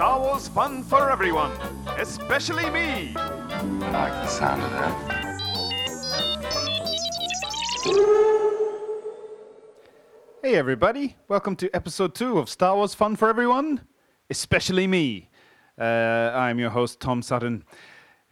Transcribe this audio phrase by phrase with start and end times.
[0.00, 1.52] Star Wars fun for everyone,
[1.98, 3.12] especially me.
[3.14, 4.96] I like the sound of that.
[10.42, 13.82] Hey everybody, welcome to episode 2 of Star Wars Fun for Everyone,
[14.30, 15.28] especially me.
[15.78, 17.62] Uh, I'm your host, Tom Sutton.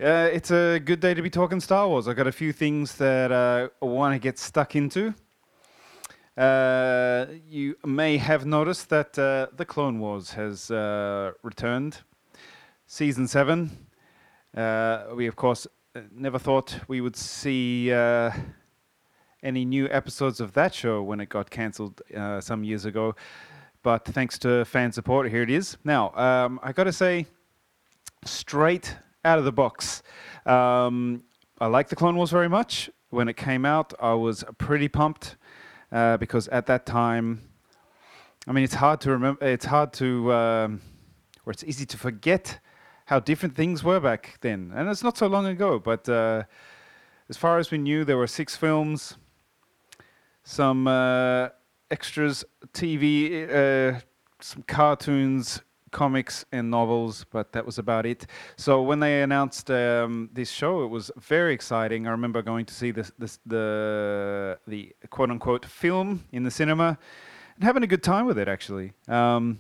[0.02, 2.08] Uh, it's a good day to be talking Star Wars.
[2.08, 5.12] I've got a few things that uh, I want to get stuck into.
[6.38, 11.98] Uh, you may have noticed that uh, The Clone Wars has uh, returned.
[12.86, 13.68] Season 7.
[14.56, 18.30] Uh, we, of course, uh, never thought we would see uh,
[19.42, 22.00] any new episodes of that show when it got cancelled
[22.38, 23.16] some years ago.
[23.82, 25.76] But thanks to fan support, here it is.
[25.82, 27.26] Now, um, I got to say,
[28.24, 30.04] straight out of the box,
[30.46, 31.24] um,
[31.60, 32.90] I like the Clone Wars very much.
[33.10, 35.36] When it came out, I was pretty pumped
[35.92, 37.42] uh, because at that time,
[38.46, 39.44] I mean, it's hard to remember.
[39.44, 40.80] It's hard to, um,
[41.44, 42.58] or it's easy to forget
[43.06, 45.78] how different things were back then, and it's not so long ago.
[45.78, 46.44] But uh,
[47.28, 49.16] as far as we knew, there were six films,
[50.44, 51.48] some uh,
[51.90, 54.00] extras, TV, uh,
[54.40, 55.62] some cartoons,
[56.02, 58.20] comics, and novels, but that was about it.
[58.56, 62.06] So when they announced um, this show, it was very exciting.
[62.06, 66.88] I remember going to see this, this the the quote unquote film in the cinema
[67.54, 68.92] and having a good time with it actually.
[69.08, 69.58] Um,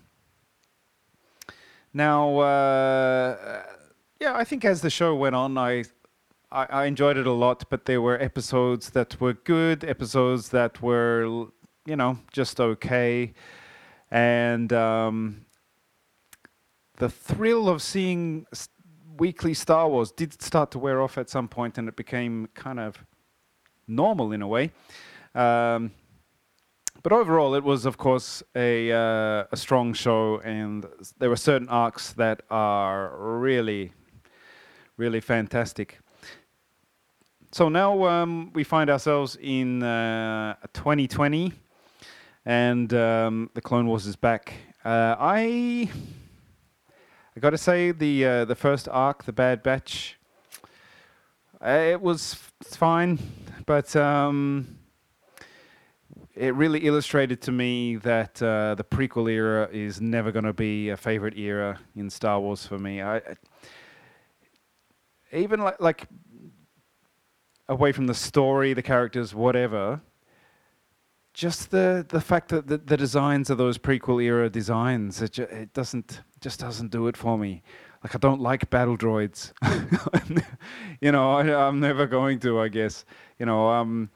[1.92, 3.62] now, uh,
[4.20, 5.84] yeah, I think as the show went on, I,
[6.52, 11.48] I enjoyed it a lot, but there were episodes that were good, episodes that were,
[11.86, 13.34] you know, just okay,
[14.10, 15.46] and um,
[16.98, 18.46] the thrill of seeing
[19.16, 22.78] weekly Star Wars did start to wear off at some point, and it became kind
[22.78, 23.04] of
[23.86, 24.72] normal in a way.
[25.34, 25.92] Um,
[27.02, 30.84] but overall, it was, of course, a uh, a strong show, and
[31.18, 33.92] there were certain arcs that are really,
[34.96, 36.00] really fantastic.
[37.52, 41.52] So now um, we find ourselves in uh, 2020,
[42.44, 44.52] and um, the Clone Wars is back.
[44.84, 45.88] Uh, I
[47.38, 50.18] I got to say the uh, the first arc, the Bad Batch,
[51.64, 52.34] uh, it was
[52.64, 53.20] fine,
[53.64, 54.76] but um,
[56.34, 60.88] it really illustrated to me that uh, the prequel era is never going to be
[60.88, 63.02] a favorite era in Star Wars for me.
[63.02, 63.22] I, I
[65.32, 66.08] even like like
[67.68, 70.00] away from the story, the characters, whatever.
[71.38, 75.44] Just the the fact that the, the designs of those prequel era designs, it, ju-
[75.44, 77.62] it doesn't just doesn't do it for me.
[78.02, 79.52] Like I don't like battle droids.
[81.00, 82.58] you know, I, I'm never going to.
[82.58, 83.04] I guess.
[83.38, 84.10] You know, um,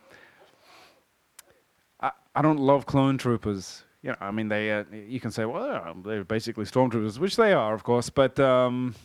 [2.01, 3.85] I I don't love clone troopers.
[4.03, 7.37] You know, I mean, they uh, you can say, well, uh, they're basically stormtroopers, which
[7.37, 8.11] they are, of course.
[8.11, 8.97] But um,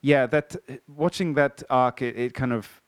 [0.00, 0.56] yeah, that
[0.88, 2.81] watching that arc, it, it kind of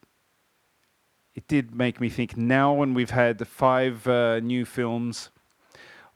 [1.34, 2.36] it did make me think.
[2.36, 5.30] Now, when we've had five uh, new films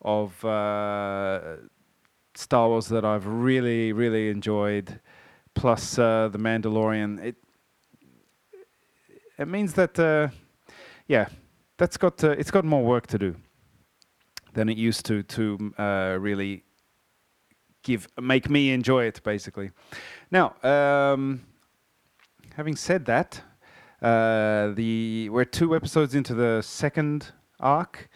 [0.00, 1.56] of uh,
[2.34, 5.00] Star Wars that I've really, really enjoyed,
[5.54, 7.36] plus uh, the Mandalorian, it
[9.38, 10.28] it means that uh,
[11.06, 11.28] yeah,
[11.76, 13.36] that's got uh, it's got more work to do
[14.54, 16.62] than it used to to uh, really
[17.82, 19.70] give make me enjoy it basically.
[20.30, 21.40] Now, um,
[22.56, 23.42] having said that,
[24.02, 28.08] uh, the we're two episodes into the second arc,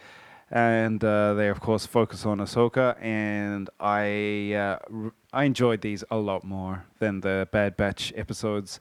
[0.50, 6.04] and uh, they of course focus on Ahsoka, and I uh, r- I enjoyed these
[6.10, 8.78] a lot more than the Bad Batch episodes.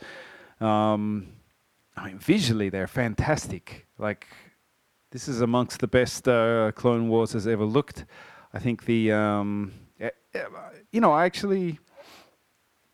[0.60, 1.28] Um,
[1.98, 3.88] I mean, visually they're fantastic.
[3.98, 4.28] Like
[5.12, 8.06] this is amongst the best uh, Clone Wars has ever looked.
[8.54, 10.44] I think the um, eh, eh,
[10.92, 11.80] you know I actually,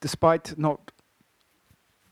[0.01, 0.91] despite not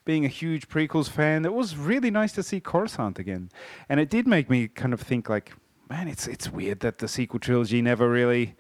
[0.05, 3.49] being a huge prequels fan, it was really nice to see Coruscant again,
[3.89, 5.51] and it did make me kind of think like,
[5.89, 8.55] man, it's it's weird that the sequel trilogy never really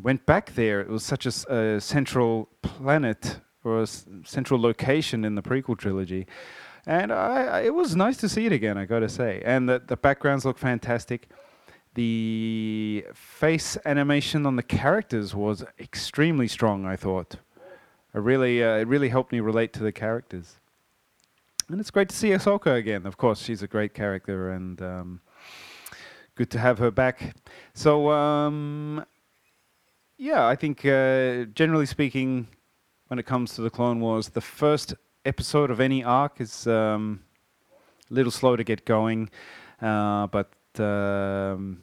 [0.00, 0.80] went back there.
[0.80, 6.26] It was such a central planet or a central location in the prequel trilogy,
[6.86, 8.78] and I, I, it was nice to see it again.
[8.78, 11.28] I got to say, and the the backgrounds look fantastic.
[11.94, 16.86] The face animation on the characters was extremely strong.
[16.86, 17.36] I thought.
[18.14, 20.56] I really, uh, it really helped me relate to the characters.
[21.68, 23.06] And it's great to see Ahsoka again.
[23.06, 25.20] Of course, she's a great character, and um,
[26.34, 27.34] good to have her back.
[27.72, 29.04] So, um,
[30.18, 32.46] yeah, I think uh, generally speaking,
[33.08, 34.94] when it comes to the Clone Wars, the first
[35.24, 37.20] episode of any arc is um,
[38.10, 39.30] a little slow to get going,
[39.80, 41.82] uh, but um,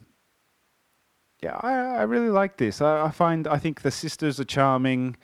[1.42, 2.80] yeah, I, I really like this.
[2.80, 5.16] I, I find I think the sisters are charming,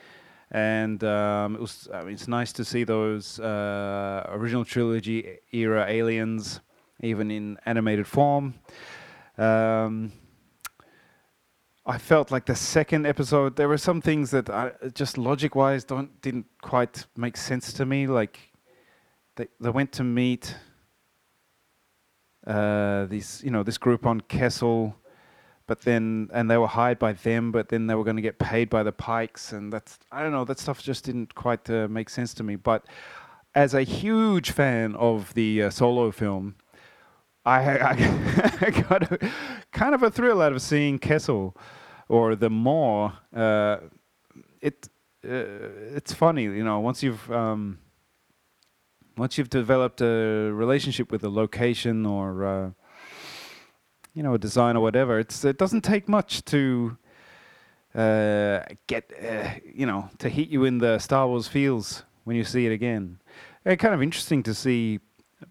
[0.51, 1.87] and um, it was.
[1.93, 6.61] I mean, it's nice to see those uh, original trilogy era aliens,
[7.01, 8.55] even in animated form.
[9.37, 10.11] Um,
[11.85, 15.83] I felt like the second episode there were some things that I, just logic wise
[15.83, 18.07] don't didn't quite make sense to me.
[18.07, 18.39] Like
[19.35, 20.55] they they went to meet
[22.45, 24.95] uh, these you know this group on Kessel,
[25.69, 28.39] but then and they were hired by them, but then they were going to get
[28.39, 31.87] paid by the Pikes, and that's I don't know that stuff just didn't quite uh,
[31.87, 32.55] make sense to me.
[32.55, 32.87] But
[33.53, 36.55] as a huge fan of the uh, solo film,
[37.45, 37.59] I,
[38.61, 39.31] I got a,
[39.71, 41.55] kind of a thrill out of seeing Kessel
[42.07, 43.11] or the Maw.
[43.31, 43.77] Uh,
[44.61, 44.89] it
[45.23, 47.77] uh, it's funny, you know, once you've um,
[49.17, 52.69] once you've developed a relationship with a location or uh,
[54.13, 56.97] you know a design or whatever, it's it doesn't take much to
[57.95, 62.43] uh, get uh, you know to hit you in the Star Wars feels when you
[62.43, 63.19] see it again.
[63.65, 64.99] It's kind of interesting to see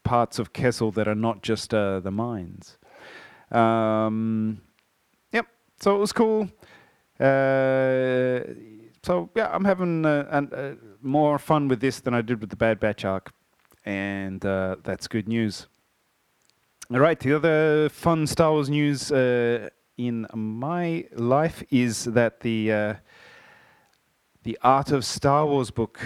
[0.02, 2.78] parts of Kessel that are not just uh, the mines.
[3.50, 4.60] Um,
[5.32, 5.46] yep.
[5.80, 6.48] So it was cool.
[7.18, 8.40] Uh,
[9.02, 12.50] so yeah, I'm having uh, an, uh, more fun with this than I did with
[12.50, 13.32] the Bad Batch arc,
[13.84, 15.66] and uh, that's good news.
[16.90, 19.68] Right, the other fun Star Wars news uh,
[19.98, 22.94] in my life is that the uh,
[24.42, 26.00] the Art of Star Wars book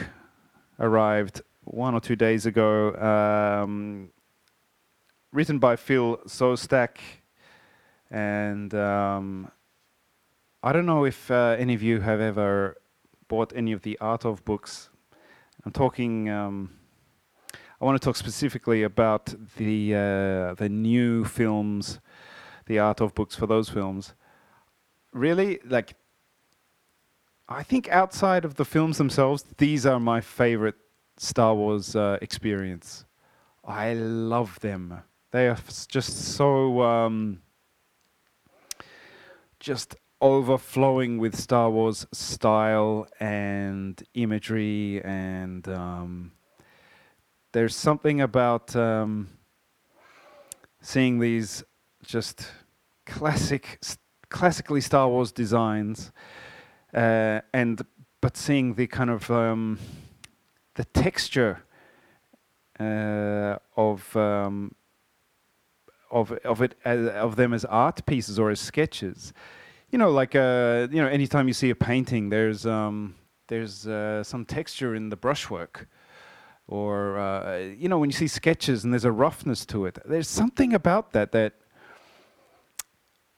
[0.80, 4.10] arrived one or two days ago, um,
[5.30, 6.96] written by Phil Szostak,
[8.10, 9.52] and um,
[10.64, 12.76] I don't know if uh, any of you have ever
[13.28, 14.90] bought any of the Art of books.
[15.64, 16.28] I'm talking.
[16.28, 16.81] Um,
[17.82, 21.98] I want to talk specifically about the uh, the new films,
[22.66, 24.14] the Art of books for those films.
[25.12, 25.96] Really, like.
[27.48, 30.76] I think outside of the films themselves, these are my favorite
[31.16, 33.04] Star Wars uh, experience.
[33.64, 35.02] I love them.
[35.32, 35.58] They are
[35.88, 37.42] just so um,
[39.58, 46.32] just overflowing with Star Wars style and imagery, and um,
[47.52, 49.28] there's something about um,
[50.80, 51.62] seeing these
[52.04, 52.46] just
[53.06, 53.80] classic,
[54.28, 56.12] classically Star Wars designs,
[56.94, 57.82] uh, and
[58.20, 59.78] but seeing the kind of um,
[60.74, 61.62] the texture
[62.80, 64.74] uh, of um,
[66.10, 69.32] of of it as, of them as art pieces or as sketches.
[69.90, 73.14] You know, like uh, you know, anytime you see a painting, there's um,
[73.48, 75.86] there's uh, some texture in the brushwork,
[76.72, 79.98] or uh, you know, when you see sketches and there's a roughness to it.
[80.06, 81.52] There's something about that that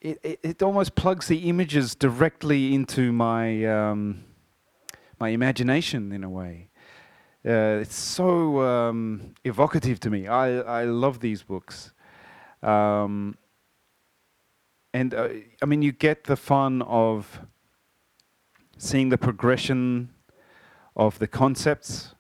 [0.00, 4.25] it it, it almost plugs the images directly into my um,
[5.19, 6.69] my imagination in a way.
[7.44, 10.28] Uh, it's so um, evocative to me.
[10.28, 11.92] I, I love these books.
[12.62, 13.36] Um,
[14.94, 15.28] and uh,
[15.60, 17.40] I mean, you get the fun of
[18.78, 20.10] seeing the progression
[20.96, 22.14] of the concepts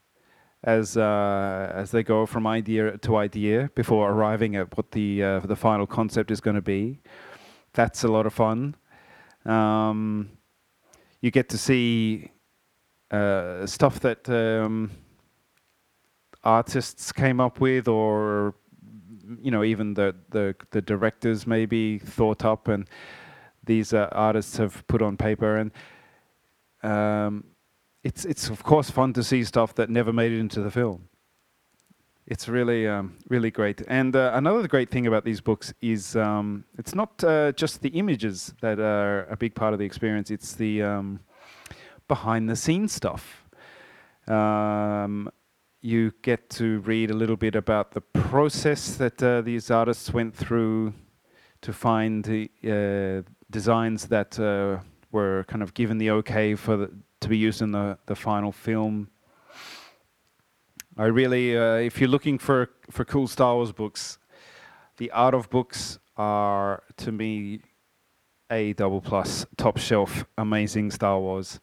[0.64, 5.40] as uh, as they go from idea to idea before arriving at what the uh,
[5.40, 7.00] the final concept is going to be.
[7.74, 8.74] That's a lot of fun.
[9.44, 10.30] Um,
[11.20, 12.30] you get to see
[13.10, 14.90] uh, stuff that um,
[16.42, 18.54] artists came up with, or
[19.42, 22.88] you know, even the the, the directors maybe thought up, and
[23.62, 25.72] these uh, artists have put on paper, and
[26.82, 27.44] um,
[28.04, 31.08] it's it's of course fun to see stuff that never made it into the film.
[32.26, 36.64] It's really um, really great, and uh, another great thing about these books is um,
[36.78, 40.54] it's not uh, just the images that are a big part of the experience; it's
[40.54, 41.20] the um,
[42.06, 43.48] behind the scenes stuff.
[44.26, 45.30] Um,
[45.82, 50.34] you get to read a little bit about the process that uh, these artists went
[50.34, 50.94] through
[51.60, 54.78] to find the uh, designs that uh,
[55.12, 56.90] were kind of given the okay for the,
[57.24, 59.08] to be used in the, the final film.
[60.96, 64.18] I really, uh, if you're looking for for cool Star Wars books,
[64.98, 67.60] the art of books are to me
[68.50, 71.60] a double plus top shelf amazing Star Wars.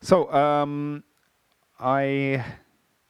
[0.00, 1.04] So um,
[1.78, 2.44] I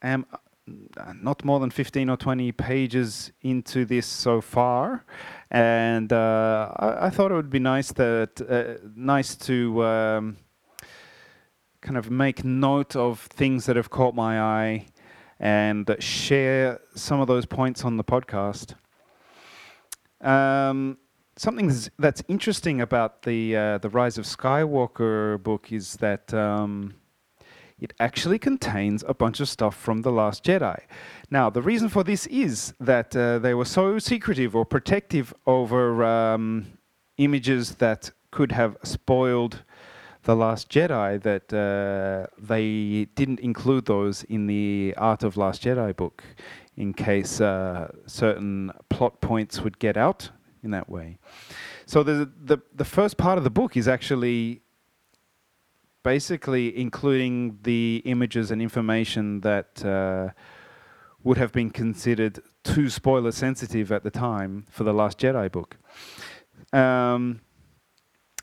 [0.02, 5.04] am uh, not more than 15 or 20 pages into this so far,
[5.50, 10.36] and uh, I, I, thought it would be nice that uh, nice to um,
[11.86, 14.86] kind of make note of things that have caught my eye
[15.38, 18.74] and share some of those points on the podcast.
[20.20, 20.98] Um,
[21.36, 26.94] something that's, interesting about the uh, the Rise of Skywalker book is that um,
[27.78, 30.80] it actually contains a bunch of stuff from the Last Jedi.
[31.30, 36.02] Now, the reason for this is that uh, they were so secretive or protective over
[36.02, 36.66] um,
[37.18, 39.62] images that could have spoiled
[40.26, 45.95] the Last Jedi that uh, they didn't include those in the Art of Last Jedi
[45.95, 46.25] book
[46.76, 50.30] in case uh, certain plot points would get out
[50.64, 51.18] in that way.
[51.87, 54.62] So the, the the first part of the book is actually
[56.02, 60.30] basically including the images and information that uh,
[61.23, 65.76] would have been considered too spoiler sensitive at the time for the Last Jedi book.
[66.73, 67.40] Um,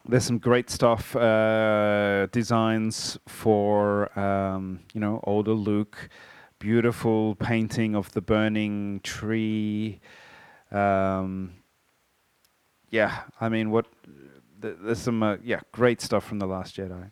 [0.08, 6.10] there's some great stuff, uh, designs for um, you know older Luke,
[6.60, 10.02] beautiful painting of the burning tree.
[10.72, 11.54] Um,
[12.90, 13.86] yeah, I mean, what?
[14.62, 17.12] Th- there's some uh, yeah great stuff from the Last Jedi,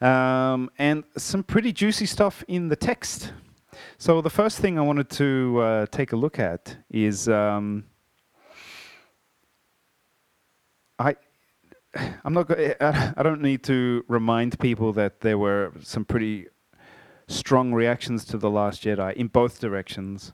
[0.00, 3.32] um, and some pretty juicy stuff in the text.
[3.96, 7.84] So the first thing I wanted to uh, take a look at is um,
[10.98, 11.16] I.
[11.94, 12.50] I'm not.
[12.50, 16.46] I don't need to remind people that there were some pretty
[17.28, 20.32] strong reactions to the Last Jedi in both directions.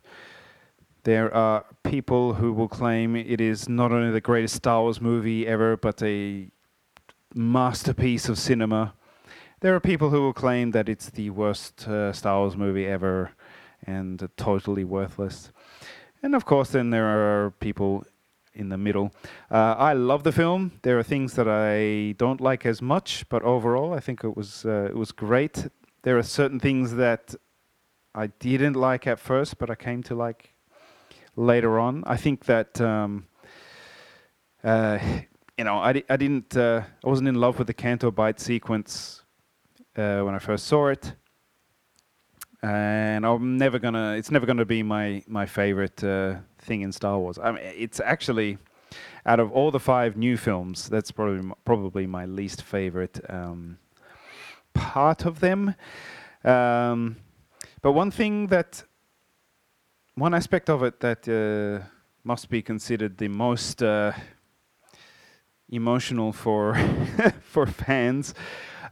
[1.04, 5.46] There are people who will claim it is not only the greatest Star Wars movie
[5.46, 6.50] ever, but a
[7.34, 8.94] masterpiece of cinema.
[9.61, 13.32] There are people who will claim that it's the worst uh, Star Wars movie ever
[13.87, 15.52] and uh, totally worthless.
[16.23, 18.06] And of course, then there are people
[18.54, 19.12] in the middle.
[19.50, 20.73] Uh, I love the film.
[20.82, 24.64] There are things that I don't like as much, but overall, I think it was
[24.64, 25.68] uh, it was great.
[26.02, 27.34] There are certain things that
[28.14, 30.54] I didn't like at first, but I came to like
[31.37, 32.04] later on.
[32.06, 33.26] I think that um,
[34.62, 34.99] uh,
[35.58, 38.40] you know I, di- I didn't uh, I wasn't in love with the Canto Bight
[38.40, 39.23] sequence
[39.96, 41.14] uh, when I first saw it,
[42.62, 44.14] and I'm never gonna.
[44.14, 47.38] It's never gonna be my my favorite uh, thing in Star Wars.
[47.38, 48.59] I mean, it's actually
[49.26, 53.78] out of all the five new films, that's probably probably my least favorite um,
[54.75, 55.75] part of them.
[56.44, 57.16] Um,
[57.83, 58.85] but one thing that
[60.14, 61.87] one aspect of it that uh,
[62.23, 64.12] must be considered the most uh,
[65.71, 66.75] emotional for
[67.40, 68.35] for fans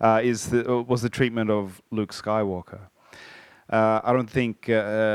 [0.00, 2.88] uh, is the, uh, was the treatment of Luke Skywalker.
[3.72, 4.72] Uh, I don't think uh,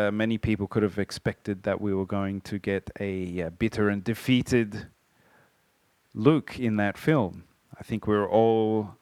[0.07, 3.87] uh, many people could have expected that we were going to get a uh, bitter
[3.89, 4.87] and defeated
[6.15, 7.43] Luke in that film.
[7.79, 8.95] I think we were all,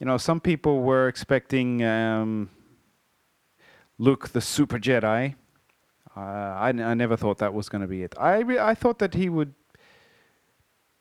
[0.00, 2.50] you know, some people were expecting um,
[3.98, 5.36] Luke the Super Jedi.
[6.16, 8.16] Uh, I, n- I never thought that was going to be it.
[8.18, 9.54] I re- I thought that he would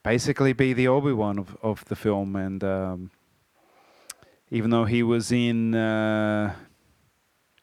[0.04, 3.10] basically be the Obi Wan of of the film, and um,
[4.52, 6.54] even though he was in uh,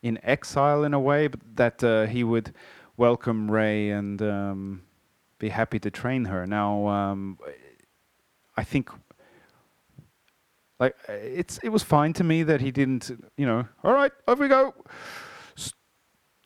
[0.05, 2.53] in exile in a way, but that uh, he would
[2.99, 4.83] welcome Rey and um,
[5.39, 6.47] be happy to train her.
[6.47, 7.39] Now, um,
[8.55, 8.91] I think
[10.79, 13.67] like it's it was fine to me that he didn't, you know.
[13.83, 14.75] All right, off we go.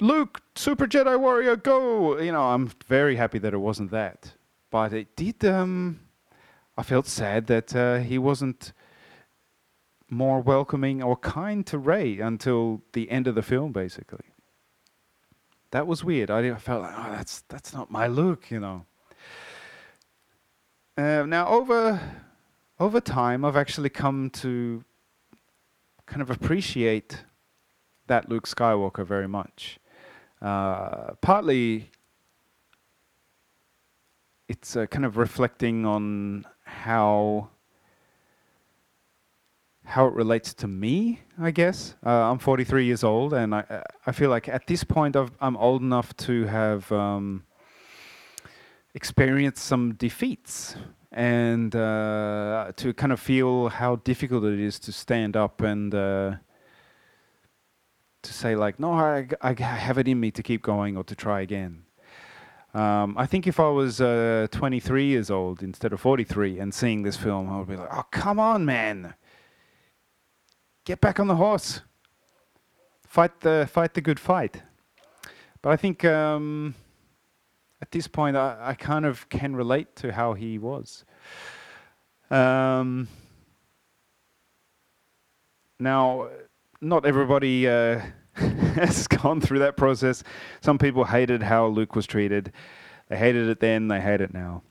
[0.00, 2.18] Luke, Super Jedi Warrior, go!
[2.20, 4.34] You know, I'm very happy that it wasn't that,
[4.70, 5.44] but it did.
[5.44, 5.98] Um,
[6.76, 8.72] I felt sad that uh, he wasn't
[10.10, 14.24] more welcoming or kind to Rey until the end of the film, basically.
[15.70, 16.30] That was weird.
[16.30, 18.86] I, felt like, oh, that's that's not my Luke, you know.
[20.96, 22.00] Uh, now over
[22.80, 24.82] over time, I've actually come to
[26.06, 27.24] kind of appreciate
[28.06, 29.78] that Luke Skywalker very much.
[30.40, 31.90] Uh, partly,
[34.48, 37.50] it's uh, kind of reflecting on how
[39.88, 41.96] how it relates to me, I guess.
[42.04, 45.56] Uh, I'm 43 years old, and I I feel like at this point I've, I'm
[45.56, 47.44] old enough to have um,
[48.94, 50.76] experienced some defeats
[51.10, 56.34] and uh, to kind of feel how difficult it is to stand up and uh,
[58.22, 61.14] to say like, no, I, I have it in me to keep going or to
[61.14, 61.84] try again.
[62.74, 67.02] Um, I think if I was uh, 23 years old instead of 43 and seeing
[67.02, 69.14] this film, I would be like, oh, come on, man.
[70.88, 71.82] Get back on the horse.
[73.06, 74.62] Fight the, fight the good fight.
[75.60, 76.74] But I think um,
[77.82, 81.04] at this point, I, I kind of can relate to how he was.
[82.30, 83.06] Um,
[85.78, 86.30] now,
[86.80, 88.00] not everybody uh,
[88.36, 90.24] has gone through that process.
[90.62, 92.50] Some people hated how Luke was treated.
[93.08, 94.62] They hated it then, they hate it now.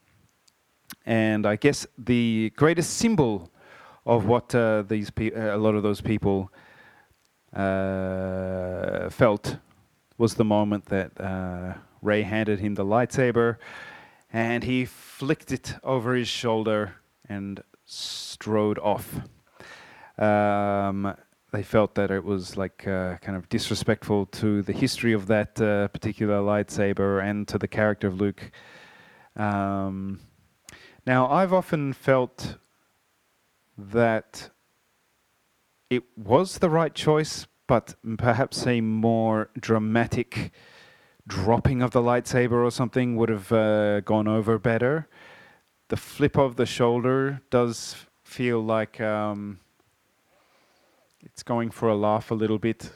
[1.06, 3.52] and I guess the greatest symbol
[4.08, 6.50] of what uh, these pe- uh, a lot of those people
[7.54, 9.58] uh, felt
[10.18, 13.58] was the moment that uh, Rey handed him the lightsaber,
[14.32, 16.96] and he flicked it over his shoulder
[17.28, 19.20] and strode off.
[20.18, 21.14] Um,
[21.52, 25.60] they felt that it was like uh, kind of disrespectful to the history of that
[25.62, 28.52] uh, particular lightsaber and to the character of Luke.
[29.36, 30.20] Um,
[31.06, 32.58] now, I've often felt
[33.78, 34.50] that
[35.90, 40.52] it was the right choice, but perhaps a more dramatic
[41.28, 45.08] dropping of the lightsaber or something would have uh, gone over better.
[45.90, 49.00] The flip of the shoulder does feel like.
[49.00, 49.60] Um,
[51.24, 52.92] it's going for a laugh a little bit.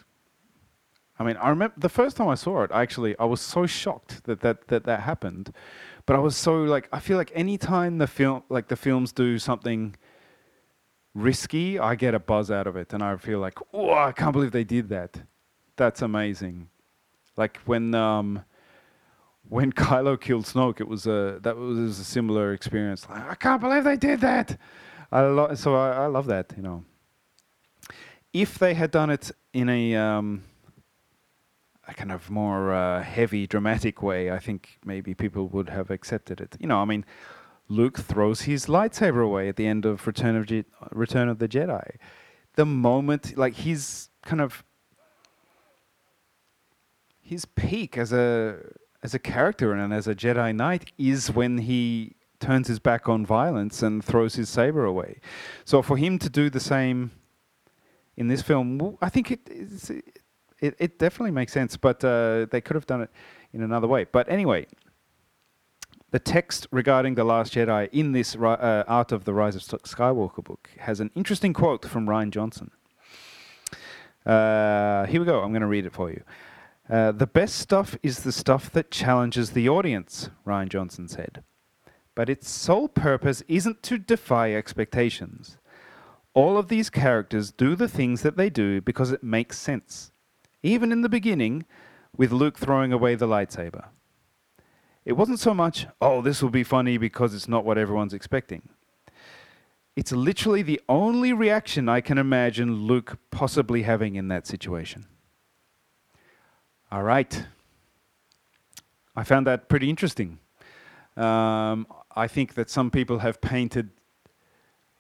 [1.20, 2.72] I mean, I remember the first time I saw it.
[2.74, 5.54] Actually, I was so shocked that that that, that happened,
[6.06, 9.12] but I was so like I feel like any time the film like the films
[9.12, 9.96] do something
[11.14, 14.34] risky, I get a buzz out of it, and I feel like, oh, I can't
[14.34, 15.22] believe they did that.
[15.76, 16.70] That's amazing.
[17.38, 18.44] Like when um,
[19.50, 23.08] when Kylo killed Snoke, it was a that was a similar experience.
[23.10, 24.58] Like, I can't believe they did that.
[25.12, 26.86] I lo- so I, I love that, you know
[28.34, 30.44] if they had done it in a, um,
[31.88, 36.40] a kind of more uh, heavy, dramatic way, I think maybe people would have accepted
[36.40, 36.56] it.
[36.60, 37.06] You know, I mean,
[37.72, 41.48] Luke throws his lightsaber away at the end of Return of Je- Return of the
[41.48, 41.96] Jedi.
[42.56, 44.64] The moment, like his kind of
[47.22, 48.58] his peak as a
[49.02, 53.26] as a character and as a Jedi Knight is when he turns his back on
[53.26, 55.22] violence and throws his saber away.
[55.64, 57.12] So for him to do the same
[58.18, 59.50] in this film, I think it
[60.60, 63.12] it, it definitely makes sense, but uh, they could have done it
[63.54, 64.06] in another way.
[64.12, 64.68] But anyway,
[66.12, 70.44] the text regarding the Last Jedi in this uh, Art of the Rise of Skywalker
[70.44, 72.70] book has an interesting quote from Rian Johnson.
[74.26, 75.42] Uh, here we go.
[75.42, 76.22] I'm going to read it for you.
[76.90, 81.44] Uh, the best stuff is the stuff that challenges the audience, Rian Johnson said.
[82.14, 85.58] But its sole purpose isn't to defy expectations.
[86.34, 90.12] All of these characters do the things that they do because it makes sense.
[90.62, 91.66] Even in the beginning,
[92.18, 93.86] with Luke throwing away the lightsaber.
[95.04, 98.70] It wasn't so much, oh, this will be funny because it's not what everyone's expecting.
[99.96, 105.08] It's literally the only reaction I can imagine Luke possibly having in that situation.
[106.92, 107.46] All right.
[109.16, 110.40] I found that pretty interesting.
[111.18, 113.90] Um, I think that some people have painted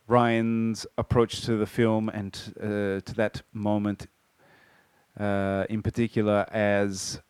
[0.08, 2.66] Rian's approach to the film and uh,
[3.00, 4.08] to that moment
[5.20, 7.22] uh, in particular as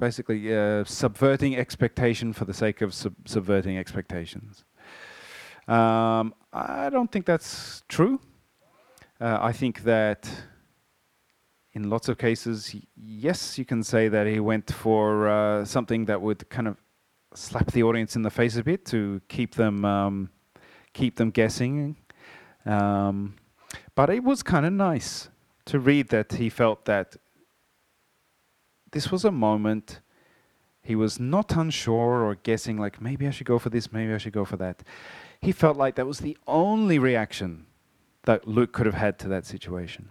[0.00, 4.64] basically uh, subverting expectation for the sake of sub subverting expectations.
[5.68, 8.18] Um, I don't think that's true.
[9.20, 10.28] Uh, I think that
[11.74, 16.20] in lots of cases, yes, you can say that he went for uh, something that
[16.20, 16.76] would kind of
[17.34, 20.30] slap the audience in the face a bit to keep them um,
[20.92, 21.96] keep them guessing.
[22.66, 23.36] Um,
[23.94, 25.28] but it was kind of nice
[25.66, 27.16] to read that he felt that
[28.92, 30.00] this was a moment
[30.82, 34.18] he was not unsure or guessing, like maybe I should go for this, maybe I
[34.18, 34.82] should go for that.
[35.40, 37.66] He felt like that was the only reaction
[38.24, 40.08] that Luke could have had to that situation.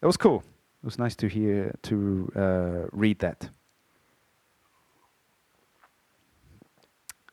[0.00, 0.42] That was cool.
[0.82, 3.48] It was nice to hear, to uh, read that.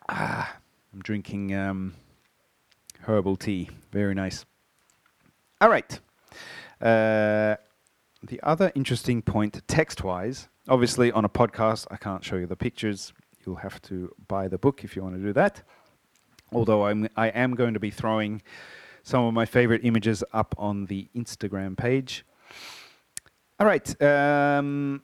[0.07, 0.57] Ah,
[0.93, 1.93] I'm drinking um,
[3.01, 3.69] herbal tea.
[3.91, 4.45] Very nice.
[5.59, 5.99] All right.
[6.81, 7.55] Uh,
[8.23, 12.55] the other interesting point, text wise, obviously on a podcast, I can't show you the
[12.55, 13.13] pictures.
[13.45, 15.63] You'll have to buy the book if you want to do that.
[16.53, 18.41] Although I'm, I am going to be throwing
[19.03, 22.25] some of my favorite images up on the Instagram page.
[23.59, 24.01] All right.
[24.01, 25.01] Um,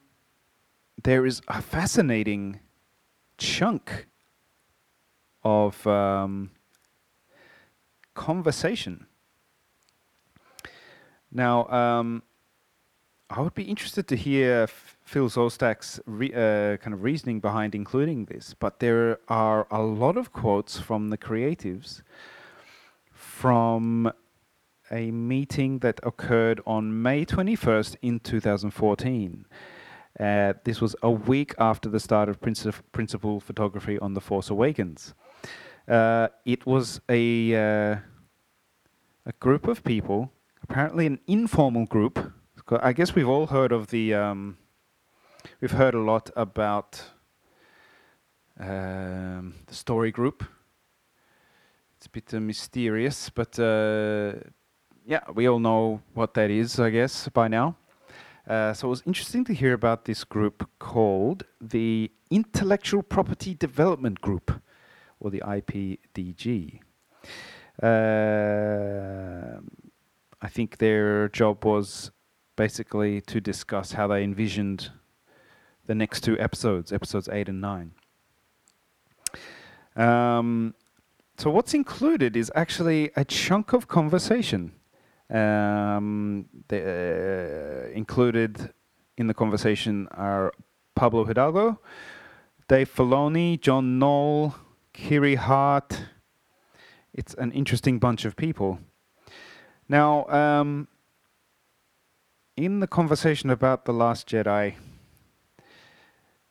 [1.04, 2.60] there is a fascinating
[3.38, 4.08] chunk
[5.44, 6.52] of um,
[8.14, 9.08] conversation.
[11.32, 12.24] Now, um,
[13.30, 18.26] I would be interested to hear Phil Szostak's re- uh, kind of reasoning behind including
[18.26, 22.04] this, but there are a lot of quotes from the creatives
[23.12, 24.10] from
[24.90, 29.46] a meeting that occurred on May 21st in 2014.
[30.18, 34.50] Uh, this was a week after the start of princip- principal photography on The Force
[34.50, 35.14] Awakens.
[35.86, 37.98] Uh, it was a uh,
[39.26, 40.32] a group of people,
[40.64, 42.32] apparently an informal group.
[42.70, 44.14] I guess we've all heard of the.
[44.14, 44.58] Um,
[45.62, 47.02] we've heard a lot about
[48.60, 50.44] um, the story group.
[51.96, 54.34] It's a bit uh, mysterious, but uh,
[55.06, 57.78] yeah, we all know what that is, I guess, by now.
[58.46, 64.20] Uh, so it was interesting to hear about this group called the Intellectual Property Development
[64.20, 64.52] Group,
[65.22, 66.82] or the IPDG.
[67.82, 69.62] Uh,
[70.42, 72.12] I think their job was
[72.58, 74.92] basically to discuss how they envisioned
[75.86, 77.92] the next two episodes, episodes eight and nine.
[79.96, 80.76] Um,
[81.38, 84.74] so what's included is actually a chunk of conversation.
[85.30, 88.74] Um, the, uh, included
[89.18, 90.52] in the conversation are
[90.96, 91.80] Pablo Hidalgo,
[92.68, 94.56] Dave Filoni, John Knoll,
[94.94, 96.02] Kiri Hart.
[97.14, 98.80] It's an interesting bunch of people.
[99.88, 100.88] Now, um,
[102.58, 104.74] in the conversation about the Last Jedi,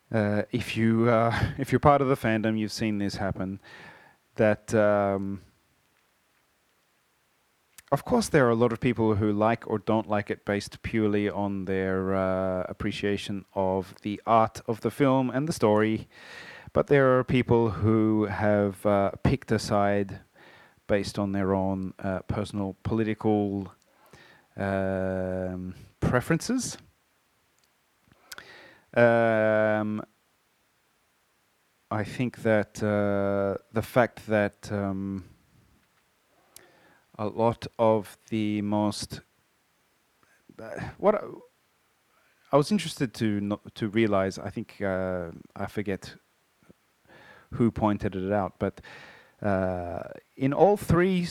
[0.09, 3.59] uh, if you uh, if you're part of the fandom, you've seen this happen.
[4.35, 5.41] That um,
[7.91, 10.81] of course there are a lot of people who like or don't like it based
[10.81, 16.07] purely on their uh, appreciation of the art of the film and the story,
[16.71, 20.19] but there are people who have uh, picked a side
[20.87, 23.73] based on their own uh, personal political
[24.55, 26.77] um, preferences.
[28.95, 30.01] Um,
[31.89, 35.25] I think that uh, the fact that um,
[37.17, 39.21] a lot of the most
[40.61, 41.19] uh, what I,
[42.51, 46.15] I, was interested to to realize, I think uh, I forget
[47.53, 48.81] who pointed it out, but
[49.41, 50.03] uh,
[50.35, 51.27] in all three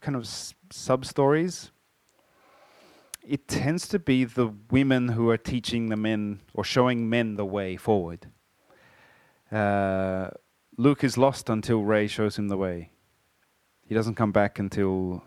[0.00, 0.28] kind of
[0.70, 1.70] sub stories,
[3.30, 7.44] it tends to be the women who are teaching the men or showing men the
[7.44, 8.26] way forward.
[9.52, 10.30] Uh,
[10.76, 12.90] Luke is lost until Rey shows him the way.
[13.86, 15.22] He doesn't come back until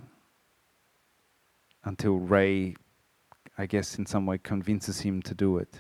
[1.86, 2.76] until Rey,
[3.58, 5.80] I guess, in some way convinces him to do it.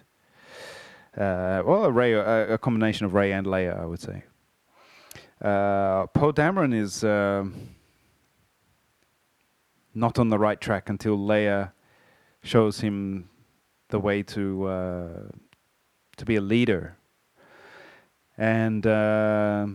[1.17, 4.23] Uh, well, a Rey, a, a, combination of Rey and Leia, I would say.
[5.41, 7.45] Uh, Poe Dameron is uh,
[9.93, 11.71] not on the right track until Leia
[12.43, 13.29] shows him
[13.89, 15.07] the way to uh,
[16.17, 16.97] to be a leader.
[18.37, 19.67] And uh,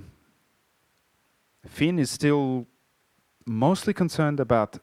[1.67, 2.67] Finn is still
[3.47, 4.79] mostly concerned about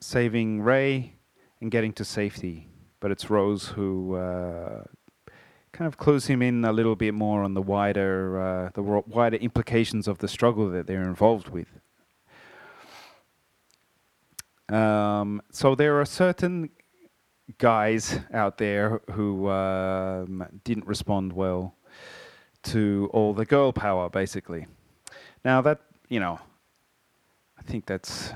[0.00, 1.14] saving Rey
[1.60, 4.84] and getting to safety, but it's Rose who uh,
[5.72, 9.36] kind of clues him in a little bit more on the wider uh, the wider
[9.36, 11.68] implications of the struggle that they're involved with.
[14.68, 16.70] Um, so there are certain
[17.58, 21.74] guys out there who um, didn't respond well
[22.62, 24.66] to all the girl power, basically.
[25.44, 26.38] Now that you know,
[27.58, 28.32] I think that's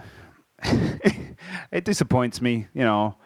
[0.62, 2.66] it disappoints me.
[2.72, 3.16] You know,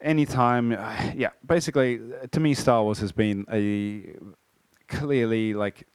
[0.00, 0.72] anytime,
[1.16, 1.30] yeah.
[1.44, 4.16] Basically, to me, Star Wars has been a
[4.86, 5.86] clearly like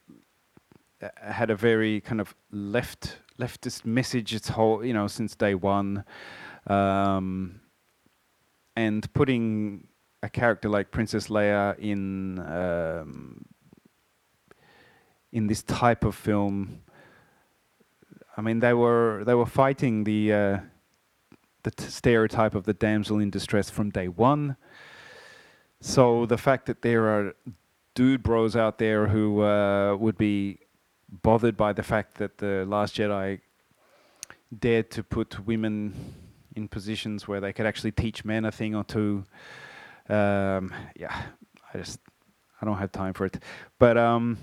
[1.15, 4.33] had a very kind of left leftist message.
[4.33, 6.03] Its whole, you know, since day one.
[6.67, 7.59] Um,
[8.75, 9.87] and putting
[10.21, 13.45] a character like Princess Leia in um,
[15.31, 16.81] in this type of film,
[18.37, 20.57] I mean, they were they were fighting the uh,
[21.63, 24.55] the stereotype of the damsel in distress from day one.
[25.81, 27.35] So the fact that there are
[27.93, 30.59] dude bros out there who uh, would be
[31.21, 33.41] bothered by the fact that the Last Jedi
[34.57, 35.93] dared to put women
[36.55, 39.23] in positions where they could actually teach men a thing or two.
[40.09, 41.23] Um, yeah,
[41.73, 41.99] I just
[42.61, 43.41] I don't have time for it.
[43.79, 44.37] But um,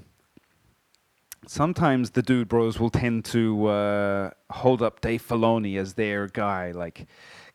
[1.47, 6.71] sometimes the dude bros will tend to uh, hold up Dave Filoni as their guy,
[6.73, 7.07] like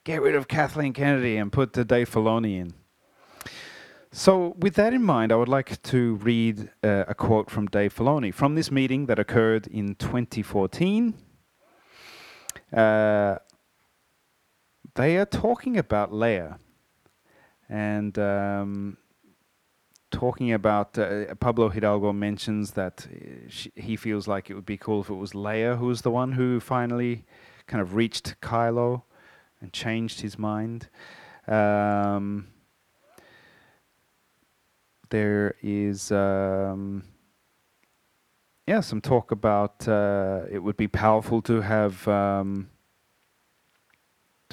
[0.03, 2.73] get rid of Kathleen Kennedy and put the Dave Filoni in.
[4.11, 7.93] So, with that in mind, I would like to read uh, a quote from Dave
[7.93, 11.13] Filoni from this meeting that occurred in 2014.
[12.71, 13.35] Uh,
[14.95, 16.57] they are talking about Leia
[17.69, 18.97] and um,
[20.11, 24.77] talking about uh, Pablo Hidalgo mentions that uh, she, he feels like it would be
[24.77, 27.25] cool if it was Leia who was the one who finally
[27.67, 29.03] kind of reached Kylo
[29.61, 30.89] and changed his mind.
[31.47, 32.47] Um,
[35.09, 37.03] there is um,
[38.65, 42.69] yeah some talk about uh, it would be powerful to have um,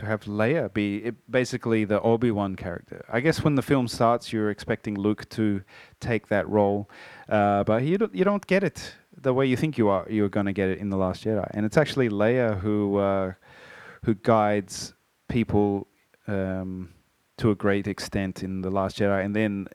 [0.02, 3.04] to have Leia be it, basically the Obi Wan character.
[3.08, 5.62] I guess when the film starts, you're expecting Luke to
[6.00, 6.90] take that role,
[7.28, 10.06] uh, but you don't you don't get it the way you think you are.
[10.10, 13.32] You're going to get it in the Last Jedi, and it's actually Leia who uh,
[14.04, 14.94] who guides
[15.28, 15.86] people
[16.26, 16.90] um,
[17.38, 19.68] to a great extent in the Last Jedi, and then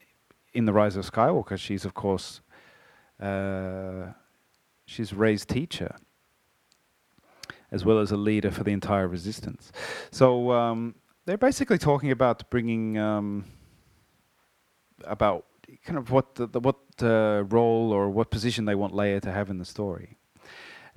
[0.54, 2.42] in the Rise of Skywalker, she's of course
[3.22, 4.12] uh,
[4.86, 5.96] she's Rey's teacher
[7.72, 9.72] as well as a leader for the entire resistance.
[10.12, 13.46] So um, they're basically talking about bringing um,
[15.04, 15.46] about
[15.86, 19.32] kind of what the, the what uh, role or what position they want Leia to
[19.32, 20.18] have in the story.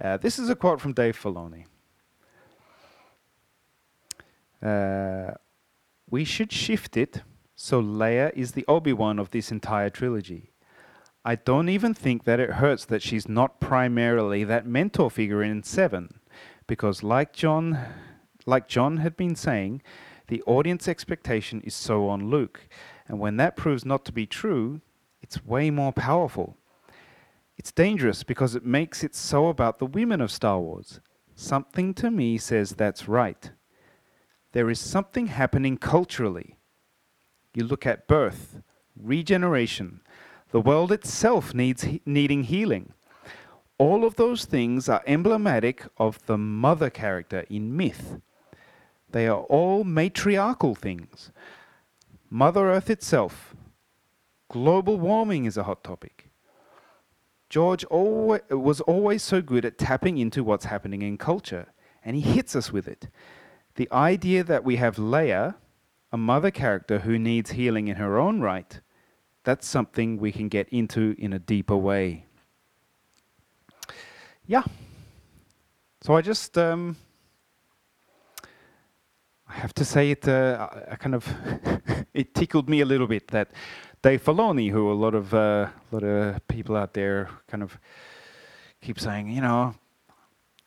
[0.02, 1.64] Uh, this is a quote from Dave Filoni.
[4.62, 5.34] Uh,
[6.08, 7.22] we should shift it
[7.62, 10.52] so Leia is the Obi Wan of this entire trilogy.
[11.26, 15.62] I don't even think that it hurts that she's not primarily that mentor figure in
[15.62, 16.19] Seven
[16.70, 17.84] because like John
[18.46, 19.82] like John had been saying,
[20.28, 22.68] the audience expectation is so on Luke,
[23.08, 24.80] and when that proves not to be true,
[25.20, 26.56] it's way more powerful.
[27.58, 31.00] It's dangerous because it makes it so about the women of Star Wars.
[31.34, 33.50] Something to me says that's right.
[34.52, 36.56] There is something happening culturally.
[37.52, 38.62] You look at birth,
[38.96, 40.02] regeneration,
[40.52, 42.92] the world itself needs he- needing healing.
[43.80, 48.20] All of those things are emblematic of the mother character in myth.
[49.10, 51.32] They are all matriarchal things.
[52.28, 53.54] Mother Earth itself.
[54.50, 56.28] Global warming is a hot topic.
[57.48, 61.72] George was always so good at tapping into what's happening in culture,
[62.04, 63.08] and he hits us with it.
[63.76, 65.54] The idea that we have Leia,
[66.12, 68.78] a mother character who needs healing in her own right,
[69.42, 72.26] that's something we can get into in a deeper way
[74.50, 74.64] yeah.
[76.02, 76.96] So I just, um,
[79.48, 81.24] I have to say it, uh, I kind of,
[82.14, 83.52] it tickled me a little bit that
[84.02, 87.78] Dave Filoni, who a lot of, uh, a lot of people out there kind of
[88.82, 89.72] keep saying, you know,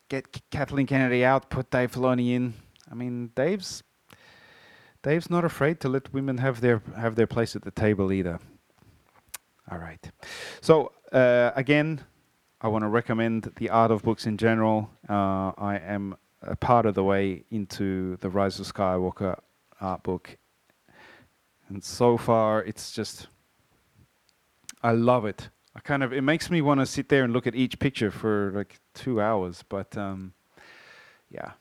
[0.08, 2.54] get Kathleen Kennedy out, put Dave Filoni in.
[2.90, 3.84] I mean, Dave's,
[5.02, 8.40] Dave's not afraid to let women have their have their place at the table either.
[9.70, 10.10] All right.
[10.62, 12.00] So uh, again,
[12.64, 14.90] I want to recommend the art of books in general.
[15.10, 19.38] Uh, I am a part of the way into the Rise of Skywalker
[19.82, 20.38] art book.
[21.68, 23.28] And so far, it's just,
[24.82, 25.50] I love it.
[25.76, 28.10] I kind of, it makes me want to sit there and look at each picture
[28.10, 29.62] for like two hours.
[29.68, 30.32] But um,
[31.30, 31.52] yeah.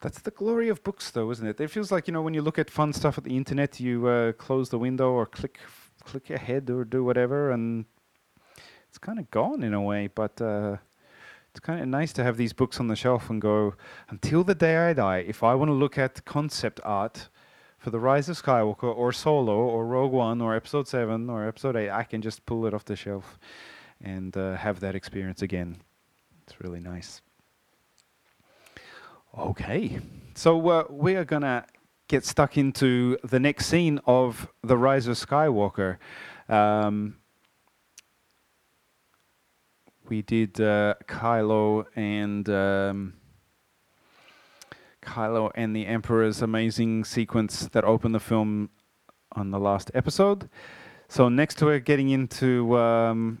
[0.00, 1.60] That's the glory of books, though, isn't it?
[1.60, 4.06] It feels like, you know, when you look at fun stuff at the internet, you
[4.06, 5.58] uh, close the window or click
[6.04, 7.84] click ahead or do whatever, and
[8.92, 10.76] it's kind of gone in a way, but uh,
[11.50, 13.72] it's kind of nice to have these books on the shelf and go
[14.10, 15.24] until the day I die.
[15.26, 17.30] If I want to look at concept art
[17.78, 21.74] for the Rise of Skywalker or Solo or Rogue One or Episode Seven or Episode
[21.74, 23.38] Eight, I can just pull it off the shelf
[24.02, 25.78] and uh, have that experience again.
[26.46, 27.22] It's really nice.
[29.38, 30.00] Okay,
[30.34, 31.64] so uh, we are gonna
[32.08, 35.96] get stuck into the next scene of the Rise of Skywalker.
[36.50, 37.16] Um,
[40.12, 43.14] we did uh, Kylo and um,
[45.00, 48.68] Kylo and the Emperor's amazing sequence that opened the film
[49.34, 50.50] on the last episode.
[51.08, 52.76] So next we're getting into.
[52.76, 53.40] Um,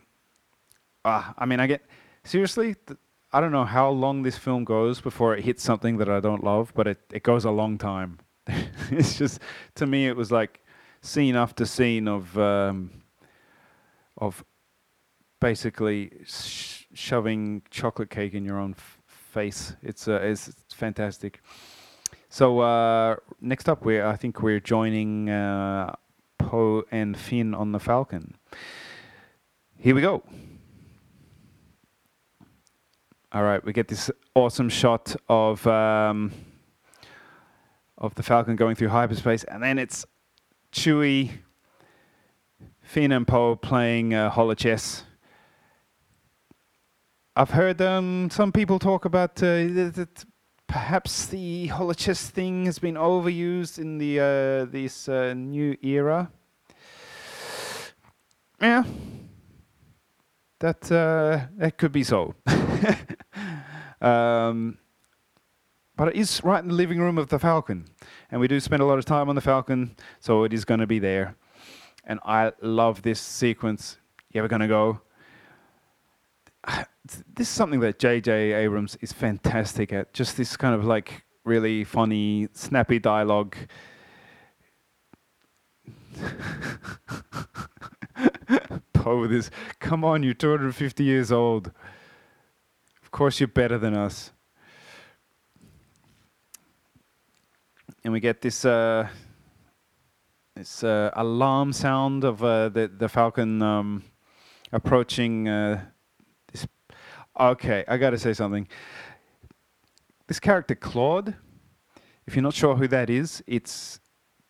[1.04, 1.82] uh, I mean, I get
[2.24, 2.76] seriously.
[2.86, 2.98] Th-
[3.34, 6.42] I don't know how long this film goes before it hits something that I don't
[6.42, 8.18] love, but it, it goes a long time.
[8.90, 9.40] it's just
[9.74, 10.62] to me, it was like
[11.02, 13.02] scene after scene of um,
[14.16, 14.42] of
[15.42, 19.74] basically sh- shoving chocolate cake in your own f- face.
[19.82, 21.40] It's, uh, it's, it's fantastic.
[22.28, 25.96] So uh, next up, we I think we're joining uh,
[26.38, 28.36] Poe and Finn on the Falcon.
[29.76, 30.22] Here we go.
[33.32, 36.30] All right, we get this awesome shot of um,
[37.98, 40.06] of the Falcon going through hyperspace, and then it's
[40.70, 41.30] Chewie,
[42.82, 45.02] Finn, and Poe playing uh, holochess
[47.34, 49.64] I've heard um, some people talk about uh,
[49.96, 50.24] that
[50.66, 56.30] perhaps the holochess thing has been overused in the uh, this uh, new era.
[58.60, 58.84] Yeah,
[60.58, 62.34] that uh, that could be so.
[64.02, 64.76] um,
[65.96, 67.86] but it is right in the living room of the Falcon,
[68.30, 70.80] and we do spend a lot of time on the Falcon, so it is going
[70.80, 71.34] to be there.
[72.04, 73.96] And I love this sequence.
[74.32, 75.00] You ever going to go?
[77.04, 78.52] This is something that J.J.
[78.52, 80.12] Abrams is fantastic at.
[80.12, 83.56] Just this kind of like really funny, snappy dialogue.
[88.92, 91.72] Poe with his, come on, you're 250 years old.
[93.02, 94.30] Of course, you're better than us.
[98.04, 99.08] And we get this uh,
[100.54, 104.02] this uh, alarm sound of uh, the the Falcon um,
[104.72, 105.48] approaching.
[107.38, 108.68] Okay, I gotta say something.
[110.26, 111.34] This character Klaud,
[112.26, 114.00] if you're not sure who that is, it's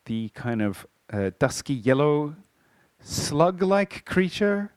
[0.06, 2.34] the kind of uh, dusky yellow
[3.00, 4.72] slug-like creature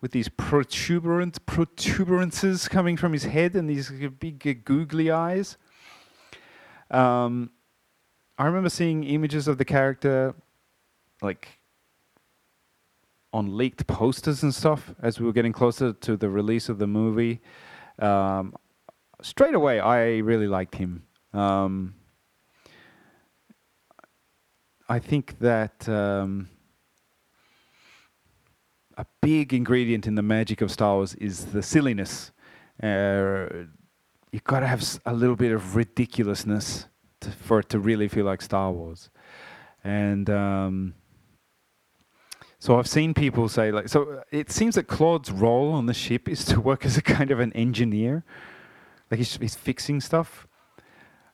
[0.00, 5.56] with these protuberant protuberances coming from his head and these big googly eyes.
[6.90, 7.50] Um,
[8.36, 10.34] I remember seeing images of the character,
[11.22, 11.48] like
[13.34, 16.86] on leaked posters and stuff, as we were getting closer to the release of the
[16.86, 17.40] movie.
[17.98, 18.54] Um,
[19.20, 21.02] straight away, I really liked him.
[21.32, 21.96] Um,
[24.88, 26.48] I think that um,
[28.96, 32.30] a big ingredient in the magic of Star Wars is the silliness.
[32.80, 33.46] Uh,
[34.30, 36.86] you've got to have a little bit of ridiculousness
[37.20, 39.10] to, for it to really feel like Star Wars.
[39.82, 40.94] And um,
[42.64, 46.30] so I've seen people say like, so it seems that Klaud's role on the ship
[46.30, 48.24] is to work as a kind of an engineer,
[49.10, 50.48] like he's, he's fixing stuff.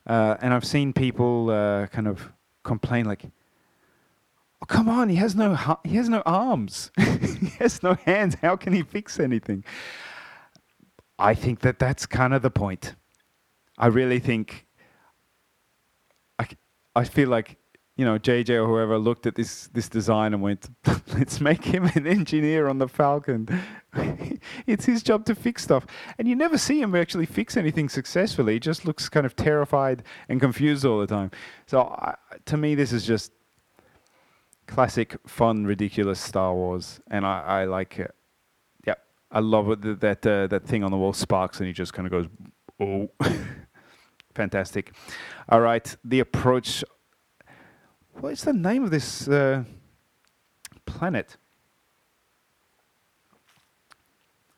[0.04, 2.32] Uh, and I've seen people uh, kind of
[2.64, 3.26] complain like,
[4.60, 5.08] "Oh, come on!
[5.08, 8.34] He has no he has no arms, he has no hands.
[8.42, 9.62] How can he fix anything?"
[11.16, 12.96] I think that that's kind of the point.
[13.78, 14.66] I really think.
[16.40, 16.48] I,
[16.96, 17.60] I feel like
[18.00, 20.70] you know JJ or whoever looked at this this design and went,
[21.12, 23.46] "Let's make him an engineer on the Falcon."
[24.66, 25.86] it's his job to fix stuff,
[26.18, 28.54] and you never see him actually fix anything successfully.
[28.54, 31.30] He just looks kind of terrified and confused all the time.
[31.66, 32.14] So I,
[32.46, 33.32] to me, this is just
[34.66, 38.14] classic, fun, ridiculous Star Wars, and I, I like it.
[38.86, 38.94] Yeah,
[39.30, 40.00] I love it.
[40.00, 42.28] That, uh, that thing on the wall sparks, and he just kind of goes,
[42.80, 43.10] "Oh,
[44.34, 44.94] fantastic!"
[45.50, 46.82] All right, the approach.
[48.20, 49.64] What is the name of this uh,
[50.85, 51.38] planet?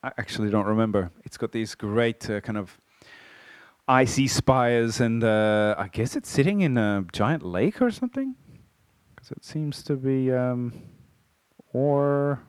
[0.03, 1.13] I actually don't remember.
[1.25, 2.77] It's got these great uh, kind of
[3.87, 8.35] icy spires, and uh, I guess it's sitting in a giant lake or something.
[9.15, 10.73] Because it seems to be, um,
[11.73, 12.43] or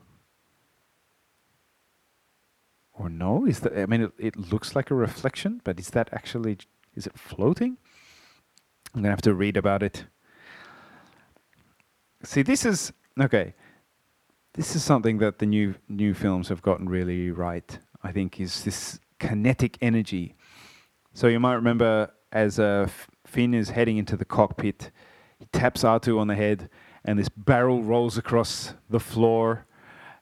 [2.92, 3.46] or no?
[3.46, 3.78] Is that?
[3.78, 6.58] I mean, it, it looks like a reflection, but is that actually?
[6.96, 7.76] Is it floating?
[8.92, 10.06] I'm gonna have to read about it.
[12.24, 13.54] See, this is okay.
[14.54, 17.78] This is something that the new new films have gotten really right.
[18.02, 20.34] I think is this kinetic energy.
[21.12, 22.88] So you might remember as uh,
[23.26, 24.90] Finn is heading into the cockpit,
[25.38, 26.68] he taps R2 on the head,
[27.04, 29.66] and this barrel rolls across the floor,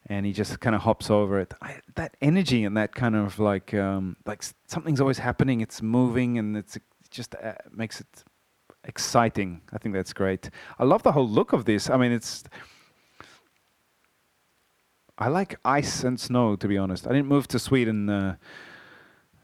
[0.05, 1.53] and he just kind of hops over it.
[1.61, 5.61] I, that energy and that kind of like um, like something's always happening.
[5.61, 8.23] It's moving, and it's it just uh, makes it
[8.85, 9.61] exciting.
[9.71, 10.49] I think that's great.
[10.79, 11.89] I love the whole look of this.
[11.89, 12.43] I mean, it's.
[15.17, 17.05] I like ice and snow, to be honest.
[17.05, 18.35] I didn't move to Sweden uh,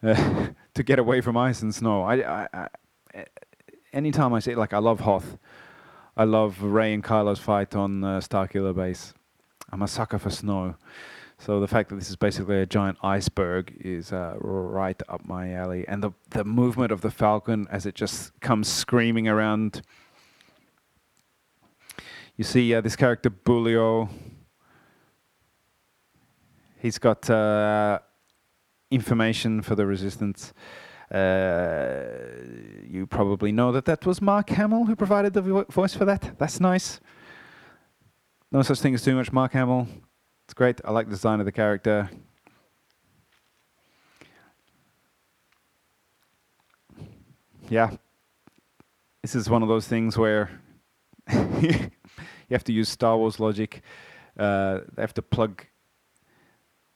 [0.02, 2.02] uh, to get away from ice and snow.
[2.04, 3.26] I, I, I,
[3.94, 5.38] anytime I say like I love Hoth,
[6.18, 9.14] I love Rey and Kylo's fight on uh, Starkiller Base.
[9.72, 10.76] I'm a sucker for snow,
[11.40, 15.54] so the fact that this is basically a giant iceberg is uh, right up my
[15.54, 15.86] alley.
[15.88, 19.82] And the the movement of the Falcon as it just comes screaming around.
[22.36, 24.10] You see uh, this character Boolio.
[26.78, 28.00] He's got uh,
[28.92, 30.54] information for the resistance.
[31.10, 32.04] Uh,
[32.88, 36.38] you probably know that that was Mark Hamill who provided the vo- voice for that.
[36.38, 37.00] That's nice.
[38.52, 39.88] No such thing as too much Mark Hamill.
[40.50, 40.82] It's great.
[40.84, 42.10] I like the design of the character.
[47.70, 47.92] Yeah.
[49.22, 50.50] This is one of those things where
[51.32, 51.92] you
[52.50, 53.84] have to use Star Wars logic.
[54.40, 55.68] Uh, they have to plug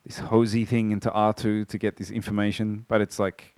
[0.04, 3.54] this hosey thing into R2 to get this information, but it's like,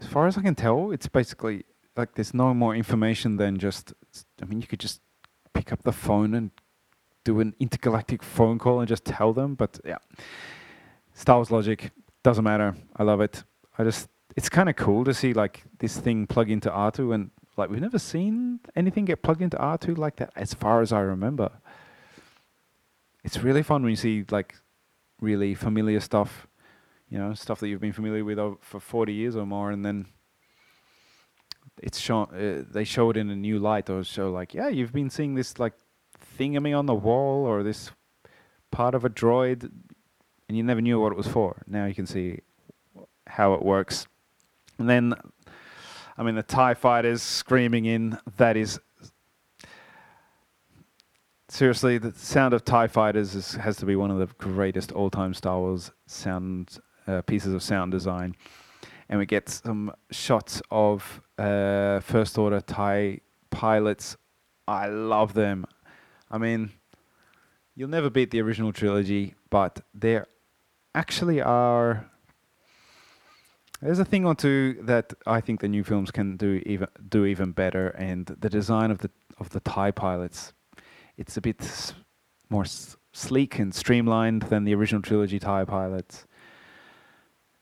[0.00, 1.66] as far as I can tell, it's basically
[1.96, 3.92] like there's no more information than just.
[4.42, 5.02] I mean, you could just
[5.54, 6.50] pick up the phone and
[7.32, 9.98] do an intergalactic phone call and just tell them, but yeah,
[11.14, 11.90] Star Wars logic
[12.22, 12.74] doesn't matter.
[12.96, 13.44] I love it.
[13.78, 17.30] I just, it's kind of cool to see like this thing plug into R2 and
[17.56, 21.00] like we've never seen anything get plugged into R2 like that, as far as I
[21.00, 21.50] remember
[23.24, 24.54] it's really fun when you see like
[25.20, 26.46] really familiar stuff,
[27.10, 30.06] you know, stuff that you've been familiar with for 40 years or more, and then
[31.82, 32.28] it's shown.
[32.34, 35.34] Uh, they show it in a new light, or show like, yeah, you've been seeing
[35.34, 35.74] this like
[36.38, 37.90] thingamy on the wall, or this
[38.70, 39.70] part of a droid,
[40.48, 41.62] and you never knew what it was for.
[41.66, 42.40] Now you can see
[43.26, 44.06] how it works.
[44.78, 45.14] And then,
[46.16, 48.18] I mean, the Tie Fighters screaming in.
[48.36, 48.80] That is
[51.48, 55.34] seriously the sound of Tie Fighters is, has to be one of the greatest all-time
[55.34, 58.36] Star Wars sound uh, pieces of sound design.
[59.08, 64.16] And we get some shots of uh, First Order Tie pilots.
[64.66, 65.64] I love them.
[66.30, 66.70] I mean,
[67.74, 70.26] you'll never beat the original trilogy, but there
[70.94, 72.10] actually are.
[73.80, 77.24] There's a thing or two that I think the new films can do even do
[77.24, 80.52] even better, and the design of the of the Tie pilots,
[81.16, 81.94] it's a bit
[82.50, 86.26] more s- sleek and streamlined than the original trilogy Tie pilots.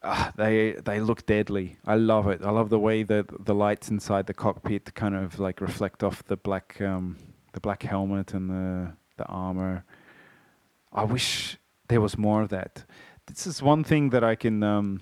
[0.03, 1.77] Ah, they they look deadly.
[1.85, 2.41] I love it.
[2.43, 6.25] I love the way that the lights inside the cockpit kind of like reflect off
[6.25, 7.17] the black um,
[7.57, 9.83] the black helmet and the the armor.
[10.93, 11.57] I wish
[11.89, 12.85] there was more of that.
[13.27, 15.01] This is one thing that I can um,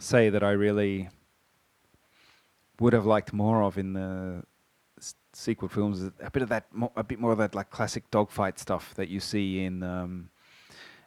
[0.00, 1.08] say that I really
[2.80, 4.42] would have liked more of in the
[5.32, 6.02] sequel films.
[6.20, 6.66] A bit of that,
[6.96, 10.30] a bit more of that like classic dogfight stuff that you see in, um,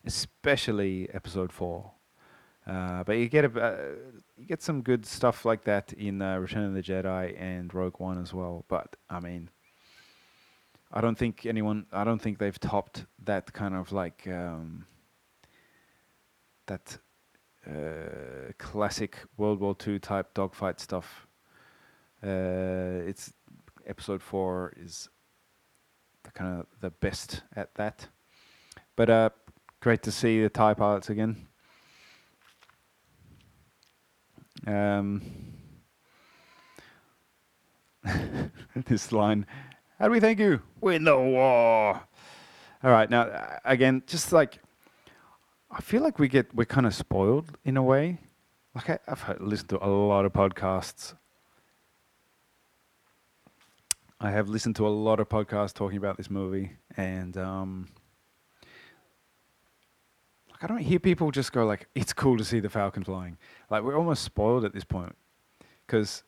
[0.05, 1.91] especially Episode Four.
[2.65, 3.77] Uh, but you get a, uh,
[4.37, 7.99] you get some good stuff like that in uh, Return of the Jedi and Rogue
[7.99, 8.63] One as well.
[8.69, 9.49] But I mean,
[10.91, 11.85] I don't think anyone.
[11.91, 14.85] I don't think they've topped that kind of like um,
[16.65, 16.97] that
[17.67, 21.27] uh, classic World War II type dogfight stuff.
[22.23, 23.33] Uh, it's
[23.85, 25.09] episode four is
[26.23, 28.07] the kind of the best at that.
[28.95, 29.29] But uh,
[29.79, 31.47] great to see the Tie pilots again.
[34.67, 35.21] Um,
[38.75, 39.45] this line,
[39.99, 40.61] how do we thank you?
[40.79, 42.01] Win the war.
[42.81, 44.59] All right, now again, just like
[45.69, 48.19] I feel like we get we're kind of spoiled in a way.
[48.73, 51.15] Like I, I've heard, listened to a lot of podcasts.
[54.21, 57.87] I have listened to a lot of podcasts talking about this movie, and um,
[60.51, 63.37] like I don't hear people just go like, "It's cool to see the Falcon flying."
[63.69, 65.15] Like we're almost spoiled at this point,
[65.85, 66.23] because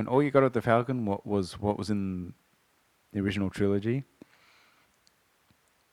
[0.00, 2.32] when all you got at the Falcon what was what was in
[3.12, 4.04] the original trilogy.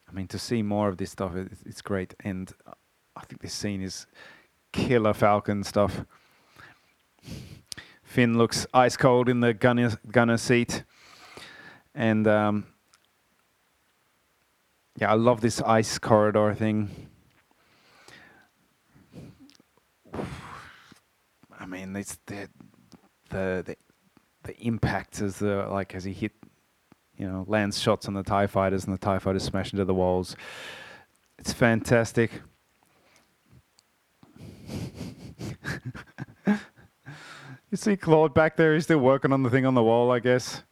[0.08, 2.50] I mean, to see more of this stuff, it, it's great, and
[3.18, 4.08] I think this scene is
[4.72, 6.06] killer Falcon stuff.
[8.02, 10.86] Finn looks ice cold in the gunner gunner seat,
[11.94, 12.66] and um,
[14.96, 17.10] yeah, I love this ice corridor thing.
[21.60, 22.48] I mean, it's the
[23.30, 23.76] the the,
[24.48, 26.32] the impact as the like as he hit,
[27.18, 29.94] you know, lands shots on the Tie fighters and the Tie fighters smash into the
[29.94, 30.36] walls.
[31.38, 32.32] It's fantastic.
[36.48, 38.74] you see Klaud back there.
[38.74, 40.64] He's still working on the thing on the wall, I guess.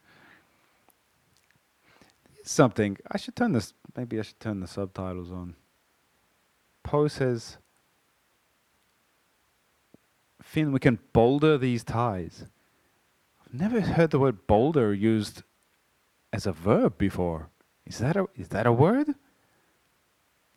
[2.43, 2.97] Something.
[3.11, 3.73] I should turn this.
[3.95, 5.55] Maybe I should turn the subtitles on.
[6.83, 7.57] Poe says,
[10.41, 12.45] Finn, we can boulder these ties.
[13.57, 15.43] Never heard the word boulder used
[16.33, 17.49] as a verb before.
[17.85, 19.07] Is that a is that a word?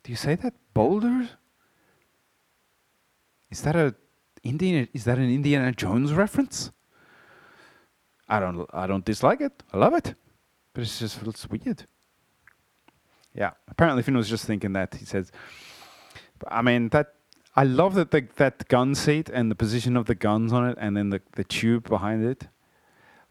[0.03, 1.29] Do you say that boulder?
[3.49, 3.95] Is that a
[4.43, 4.87] Indiana?
[4.93, 6.71] Is that an Indiana Jones reference?
[8.27, 9.63] I don't I don't dislike it.
[9.71, 10.13] I love it,
[10.73, 11.85] but it's just it's weird.
[13.33, 14.95] Yeah, apparently Finn was just thinking that.
[14.95, 15.31] He says,
[16.49, 17.13] I mean that
[17.55, 20.77] I love that the, that gun seat and the position of the guns on it,
[20.81, 22.49] and then the the tube behind it.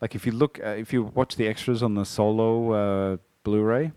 [0.01, 3.93] Like if you look, uh, if you watch the extras on the Solo uh, Blu-ray,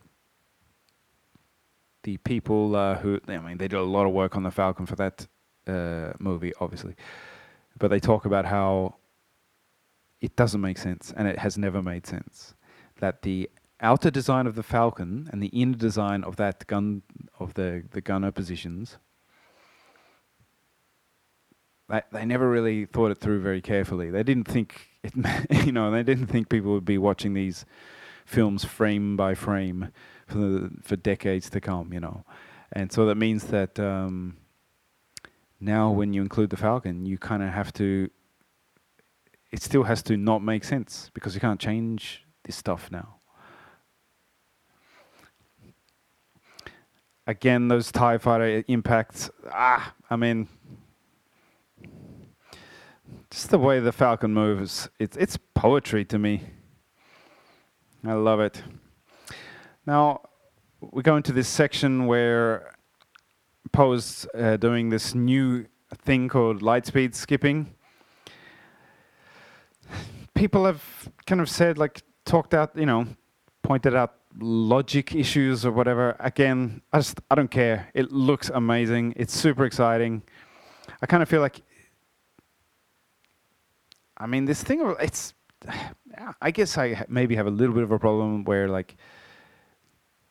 [2.04, 4.86] the people uh, who I mean they did a lot of work on the Falcon
[4.86, 5.28] for that
[5.68, 6.96] uh, movie, obviously,
[7.78, 8.96] but they talk about how
[10.20, 12.56] it doesn't make sense and it has never made sense
[13.00, 13.50] that the
[13.80, 17.04] outer design of the Falcon and the inner design of that gun
[17.40, 18.98] of the the gunner positions
[21.92, 24.10] they, they never really thought it through very carefully.
[24.10, 27.66] They didn't think it, you know, they didn't think people would be watching these
[28.26, 29.90] films frame by frame
[30.28, 32.24] for the, for decades to come, you know,
[32.72, 34.38] and so that means that um,
[35.60, 38.10] now when you include the Falcon, you kind of have to.
[39.52, 43.16] It still has to not make sense because you can't change this stuff now.
[47.28, 49.30] Again, those Tie Fighter impacts.
[49.52, 50.48] Ah, I mean,
[53.42, 54.88] just the way the Falcon moves.
[55.00, 56.44] It's it's poetry to me.
[58.06, 58.62] I love it.
[59.88, 60.22] Now
[60.80, 62.76] we go into this section where
[63.72, 65.66] Poe's uh, doing this new
[66.06, 67.74] thing called lightspeed skipping.
[70.36, 70.84] People have
[71.26, 73.08] kind of said, like, talked out, you know,
[73.64, 76.16] pointed out logic issues or whatever.
[76.20, 77.90] Again, I just I don't care.
[77.96, 79.14] It looks amazing.
[79.16, 80.22] It's super exciting.
[81.02, 81.64] I kind of feel like
[84.22, 85.34] I mean this thing it's
[86.42, 88.96] I guess I maybe have a little bit of a problem where like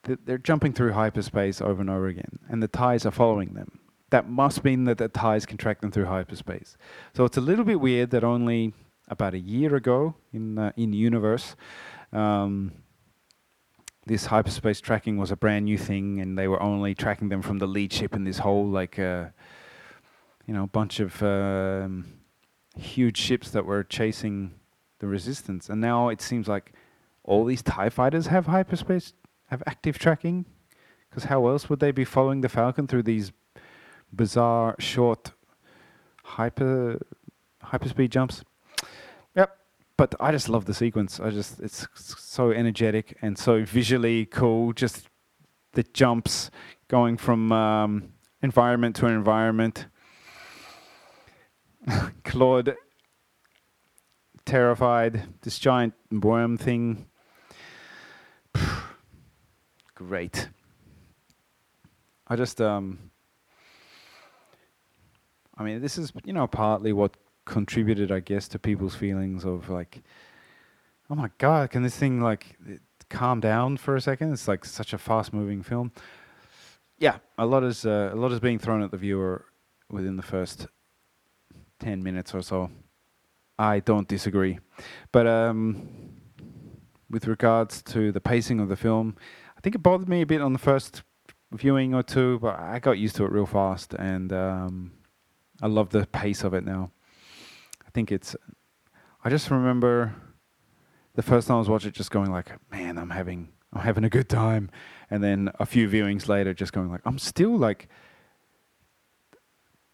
[0.03, 3.81] they're jumping through hyperspace over and over again and the ties are following them.
[4.11, 6.77] That must mean that the ties can track them through hyperspace.
[7.15, 8.73] So it's a little bit weird that only
[9.09, 11.55] about a year ago in uh, in universe
[12.13, 12.73] um,
[14.07, 17.59] this hyperspace tracking was a brand new thing, and they were only tracking them from
[17.59, 19.27] the lead ship in this whole like uh,
[20.47, 22.20] you know bunch of um,
[22.81, 24.55] huge ships that were chasing
[24.99, 25.69] the resistance.
[25.69, 26.73] And now it seems like
[27.25, 29.13] all these Tie fighters have hyperspace
[29.49, 30.45] have active tracking,
[31.09, 33.33] because how else would they be following the Falcon through these
[34.13, 35.33] bizarre short
[36.23, 37.01] hyper
[37.65, 38.45] hyperspeed jumps?
[39.35, 39.57] Yep.
[39.97, 41.19] But I just love the sequence.
[41.19, 44.73] I just it's so energetic and so visually cool.
[44.73, 45.09] Just
[45.73, 46.51] the jumps
[46.89, 48.13] going from um,
[48.43, 49.87] environment to environment.
[52.25, 52.77] Klaud
[54.45, 55.23] terrified.
[55.43, 57.07] This giant worm thing.
[59.95, 60.49] Great.
[62.27, 63.11] I just um.
[65.57, 69.69] I mean, this is you know partly what contributed, I guess, to people's feelings of
[69.69, 70.03] like,
[71.11, 72.57] oh my god, can this thing like
[73.09, 74.33] calm down for a second?
[74.33, 75.93] It's like such a fast-moving film.
[76.99, 79.45] Yeah, a lot is uh, a lot is being thrown at the viewer
[79.91, 80.67] within the first
[81.81, 82.71] ten minutes or so.
[83.59, 84.59] I don't disagree,
[85.13, 85.89] but um,
[87.11, 89.17] with regards to the pacing of the film,
[89.59, 91.03] I think it bothered me a bit on the first
[91.53, 94.93] viewing or two, but I got used to it real fast, and um,
[95.61, 96.93] I love the pace of it now.
[97.87, 98.37] I think it's.
[99.23, 100.15] I just remember
[101.15, 104.05] the first time I was watching it, just going like, "Man, I'm having I'm having
[104.05, 104.71] a good time,"
[105.11, 107.89] and then a few viewings later, just going like, "I'm still like."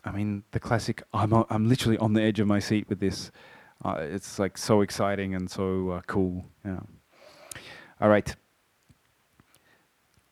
[0.07, 1.03] I mean, the classic.
[1.13, 3.33] I'm I'm literally on the edge of my seat with this.
[3.85, 6.45] Uh, it's like so exciting and so uh, cool.
[6.65, 6.81] Yeah.
[8.01, 8.35] All right.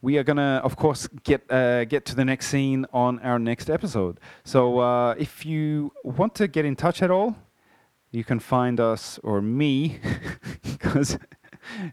[0.01, 3.69] We are gonna, of course, get uh, get to the next scene on our next
[3.69, 4.21] episode.
[4.45, 7.37] So, uh, if you want to get in touch at all,
[8.13, 9.99] you can find us or me
[10.63, 11.19] because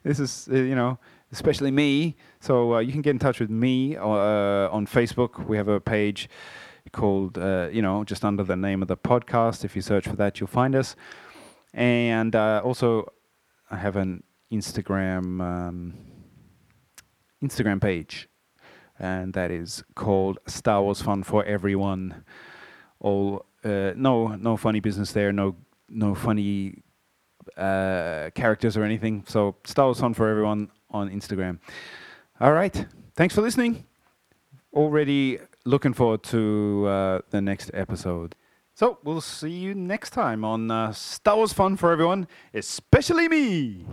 [0.04, 1.00] this is uh, you know
[1.32, 5.70] especially me so uh, you can get in touch with me on facebook we have
[5.70, 6.30] a page
[6.92, 10.16] called uh, you know just under the name of the podcast if you search for
[10.16, 10.96] that you'll find us
[11.74, 13.12] and uh, also
[13.70, 15.94] i have an instagram um,
[17.44, 18.28] instagram page
[19.00, 22.24] and that is called star wars fun for everyone
[23.00, 25.56] all uh, no no funny business there no
[25.90, 26.82] no funny
[27.58, 29.24] uh, characters or anything.
[29.28, 31.60] So Star Wars fun for everyone on Instagram.
[32.40, 32.86] All right,
[33.16, 33.86] thanks for listening.
[34.74, 38.36] Already looking forward to uh, the next episode.
[38.74, 43.86] So we'll see you next time on uh, Star Wars fun for everyone, especially me.